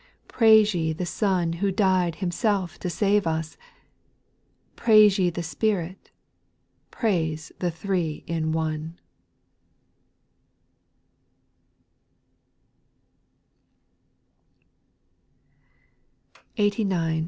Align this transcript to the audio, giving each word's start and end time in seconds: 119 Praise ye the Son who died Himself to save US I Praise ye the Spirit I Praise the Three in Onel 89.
119 0.33 0.39
Praise 0.39 0.73
ye 0.73 0.93
the 0.93 1.05
Son 1.05 1.53
who 1.53 1.71
died 1.71 2.15
Himself 2.15 2.79
to 2.79 2.89
save 2.89 3.27
US 3.27 3.55
I 3.55 3.59
Praise 4.75 5.19
ye 5.19 5.29
the 5.29 5.43
Spirit 5.43 6.09
I 6.09 6.09
Praise 6.89 7.51
the 7.59 7.69
Three 7.69 8.23
in 8.25 8.51
Onel 8.51 8.93
89. 16.57 17.19